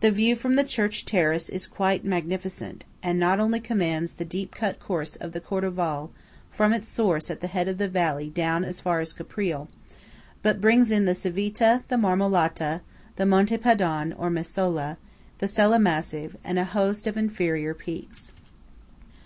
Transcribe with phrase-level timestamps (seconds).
[0.00, 4.54] The view from the church terrace is quite magnificent, and not only commands the deep
[4.54, 6.10] cut course of the Cordevole
[6.50, 9.68] from its source at the head of the valley down as far as Caprile,
[10.42, 12.82] but brings in the Civita, the Marmolata,
[13.16, 14.98] the Monte Padon (or Mesola),
[15.38, 18.32] the Sella Massive, and a host of inferior peaks.